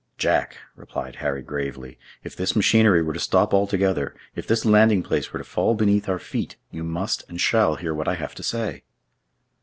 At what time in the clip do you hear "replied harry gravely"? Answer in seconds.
0.75-1.99